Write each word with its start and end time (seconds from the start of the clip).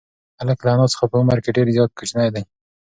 هلک 0.39 0.59
له 0.65 0.69
انا 0.75 0.85
څخه 0.93 1.05
په 1.11 1.15
عمر 1.21 1.37
کې 1.43 1.55
ډېر 1.57 1.67
زیات 1.75 1.91
کوچنی 1.99 2.29
دی. 2.35 2.43